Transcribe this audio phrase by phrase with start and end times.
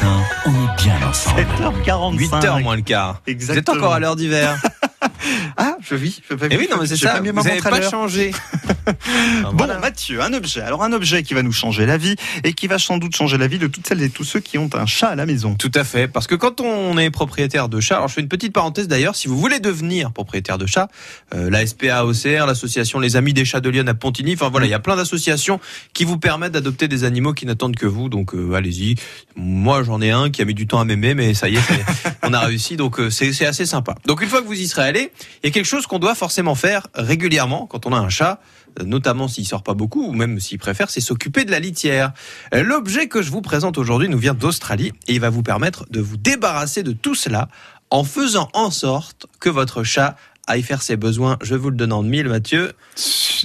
[0.00, 1.40] matin, on est bien ensemble.
[1.40, 2.40] 7h45.
[2.42, 3.14] 8h moins le quart.
[3.26, 3.76] Vous êtes Exactement.
[3.76, 4.60] encore à l'heure d'hiver.
[5.56, 6.22] Ah, je vis.
[6.28, 7.20] Je, Eh oui, non, mais c'est ça.
[7.20, 8.32] Vous n'avez pas changé.
[9.42, 9.78] Bon, Voilà.
[9.78, 10.60] Mathieu, un objet.
[10.62, 13.38] Alors, un objet qui va nous changer la vie et qui va sans doute changer
[13.38, 15.54] la vie de toutes celles et tous ceux qui ont un chat à la maison.
[15.54, 18.28] Tout à fait, parce que quand on est propriétaire de chat, alors je fais une
[18.28, 20.88] petite parenthèse d'ailleurs, si vous voulez devenir propriétaire de chat,
[21.34, 24.66] euh, la SPA OCR, l'association Les Amis des Chats de Lyon à Pontigny, enfin voilà,
[24.66, 25.60] il y a plein d'associations
[25.92, 28.96] qui vous permettent d'adopter des animaux qui n'attendent que vous, donc euh, allez-y.
[29.36, 31.60] Moi j'en ai un qui a mis du temps à m'aimer, mais ça y est,
[31.60, 31.84] ça y est,
[32.22, 33.94] on a réussi, donc euh, c'est c'est assez sympa.
[34.06, 35.12] Donc une fois que vous y serez allé,
[35.42, 38.40] il y a quelque chose qu'on doit forcément faire régulièrement quand on a un chat,
[38.80, 42.12] euh, notamment s'il sort pas beaucoup ou même s'il préfère, c'est s'occuper de la litière.
[42.54, 45.86] Euh, L'objet que je vous présente aujourd'hui nous vient d'Australie et il va vous permettre
[45.90, 47.48] de vous débarrasser de tout cela
[47.90, 51.38] en faisant en sorte que votre chat aille faire ses besoins.
[51.42, 52.72] Je vous le donne en mille, Mathieu.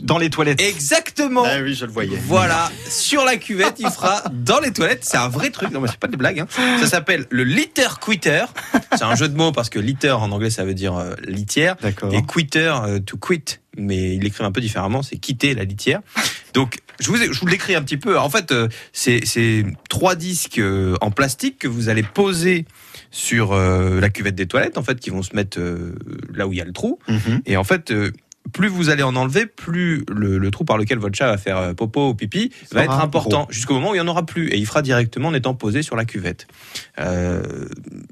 [0.03, 0.61] Dans les toilettes.
[0.61, 1.43] Exactement.
[1.45, 2.17] Ah oui, je le voyais.
[2.27, 5.03] Voilà, sur la cuvette, il fera dans les toilettes.
[5.05, 5.71] C'est un vrai truc.
[5.71, 6.39] Non, mais c'est pas des blagues.
[6.39, 6.47] hein.
[6.79, 8.45] Ça s'appelle le litter quitter.
[8.93, 11.75] C'est un jeu de mots parce que litter en anglais ça veut dire euh, litière
[11.81, 12.13] D'accord.
[12.13, 13.59] et quitter euh, to quit.
[13.77, 15.01] Mais il l'écrit un peu différemment.
[15.03, 15.99] C'est quitter la litière.
[16.53, 18.17] Donc je vous ai- je vous l'écris un petit peu.
[18.17, 22.65] En fait, euh, c'est trois disques euh, en plastique que vous allez poser
[23.11, 25.95] sur euh, la cuvette des toilettes en fait qui vont se mettre euh,
[26.33, 26.99] là où il y a le trou.
[27.09, 27.41] Mhm.
[27.45, 28.11] Et en fait, euh,
[28.53, 31.57] plus vous allez en enlever, plus le, le trou par lequel votre chat va faire
[31.57, 34.49] euh, popo ou pipi va être important, jusqu'au moment où il n'y en aura plus.
[34.49, 36.47] Et il fera directement en étant posé sur la cuvette.
[36.99, 37.43] Euh,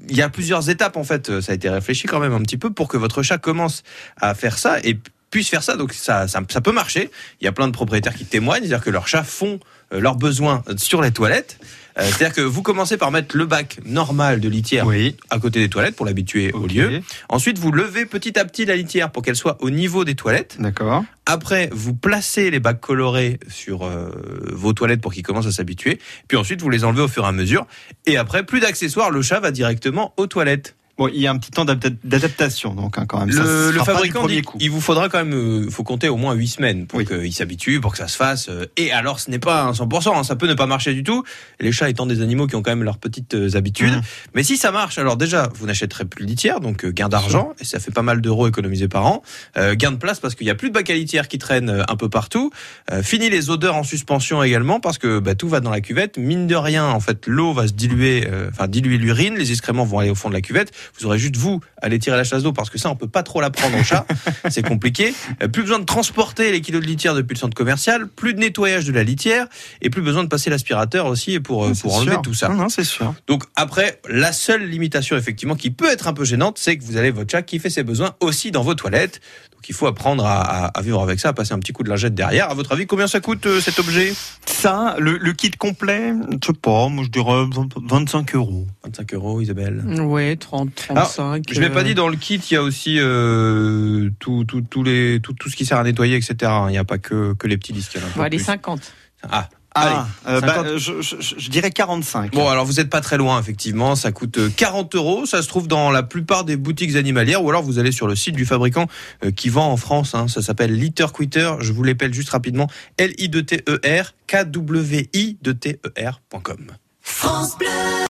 [0.08, 2.58] Il y a plusieurs étapes, en fait, ça a été réfléchi quand même un petit
[2.58, 3.82] peu pour que votre chat commence
[4.20, 4.98] à faire ça et
[5.30, 5.76] puisse faire ça.
[5.76, 7.10] Donc ça, ça, ça peut marcher.
[7.40, 9.58] Il y a plein de propriétaires qui témoignent, c'est-à-dire que leurs chats font
[9.92, 11.58] euh, leurs besoins sur les toilettes.
[11.98, 15.16] Euh, c'est-à-dire que vous commencez par mettre le bac normal de litière Oui.
[15.30, 17.00] à côté des toilettes pour l'habituer au lieu.
[17.28, 20.56] Ensuite, vous levez petit à petit la litière pour qu'elle soit au niveau des toilettes.
[20.58, 21.04] D'accord.
[21.26, 24.10] Après, vous placez les bacs colorés sur euh,
[24.52, 25.98] vos toilettes pour qu'ils commencent à s'habituer.
[26.28, 27.66] Puis ensuite, vous les enlevez au fur et à mesure.
[28.06, 30.76] Et après, plus d'accessoires, le chat va directement aux toilettes.
[30.96, 33.30] Bon, il y a un petit temps d'adapta- d'adaptation, donc, hein, quand même.
[33.30, 36.46] Le, le fabricant dit il vous faudra quand même, euh, faut compter au moins 8
[36.48, 37.04] semaines pour Oui.
[37.06, 38.48] qu'il s'habitue, pour que ça se fasse.
[38.48, 41.02] euh, Et alors, ce n'est pas un 100%, hein, ça peut ne pas marcher du
[41.02, 41.24] tout.
[41.58, 43.94] Les chats étant des animaux qui ont quand même leurs petites euh, habitudes.
[43.94, 44.02] Mhm.
[44.34, 47.54] Mais si ça marche, alors déjà, vous n'achèterez plus de litière, donc euh, gain d'argent,
[47.60, 49.22] et ça fait pas mal d'euros économisés par an.
[49.56, 51.70] Euh, gain de place parce qu'il y a plus de bacs à litière qui traînent
[51.70, 52.50] euh, un peu partout.
[52.92, 56.18] Euh, fini les odeurs en suspension également parce que bah, tout va dans la cuvette.
[56.18, 59.84] Mine de rien, en fait, l'eau va se diluer, euh, enfin diluer l'urine, les excréments
[59.84, 60.70] vont aller au fond de la cuvette.
[60.98, 63.22] Vous aurez juste vous aller tirer la chasse d'eau parce que ça, on peut pas
[63.22, 64.06] trop la prendre au chat.
[64.50, 65.14] C'est compliqué.
[65.42, 68.08] Euh, plus besoin de transporter les kilos de litière depuis le centre commercial.
[68.08, 69.46] Plus de nettoyage de la litière
[69.82, 72.22] et plus besoin de passer l'aspirateur aussi pour euh, pour enlever sûr.
[72.22, 72.48] tout ça.
[72.48, 73.14] Non, non, c'est sûr.
[73.26, 76.96] Donc après, la seule limitation effectivement qui peut être un peu gênante, c'est que vous
[76.96, 79.20] avez votre chat qui fait ses besoins aussi dans vos toilettes.
[79.52, 81.82] Donc il faut apprendre à, à- à vivre avec ça, à passer un petit coup
[81.82, 82.50] de lingette derrière.
[82.50, 84.12] À votre avis, combien ça coûte euh, cet objet?
[84.46, 88.66] Ça, le, le kit complet, je sais pas, moi je dirais 20 25 euros.
[88.84, 89.82] 25 euros, Isabelle.
[90.00, 91.44] Ouais, 30, 35.
[91.50, 94.60] Je l'ai pas euh, dit dans le kit, il y a aussi euh, tout, tout,
[94.62, 96.36] tout les, tout, tout ce qui sert à nettoyer, etc.
[96.68, 97.92] Il n'y a pas que, que les petits disques.
[97.94, 98.44] il y en a un peu Bon, allez, plus.
[98.44, 98.92] 50.
[99.30, 100.66] Ah, Ah, euh, bah, 50.
[100.66, 102.32] euh, je, je- je- je dirais 45.
[102.32, 103.96] Bon, alors vous êtes pas très loin, effectivement.
[103.96, 105.26] Ça coûte euh, 40 euros.
[105.26, 108.14] Ça se trouve dans la plupart des boutiques animalières, ou alors vous allez sur le
[108.14, 108.86] site du fabricant
[109.24, 110.14] euh, qui vend en France.
[110.14, 110.28] hein.
[110.28, 111.54] Ça s'appelle Litter Quitter.
[111.60, 112.68] Je vous l'appelle juste rapidement.
[112.98, 113.64] L I D T